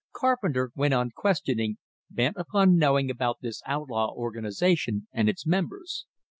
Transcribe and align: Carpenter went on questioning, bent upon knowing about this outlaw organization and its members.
Carpenter 0.13 0.71
went 0.75 0.95
on 0.95 1.11
questioning, 1.11 1.77
bent 2.09 2.35
upon 2.35 2.75
knowing 2.79 3.11
about 3.11 3.37
this 3.41 3.61
outlaw 3.67 4.11
organization 4.15 5.05
and 5.13 5.29
its 5.29 5.45
members. 5.45 6.07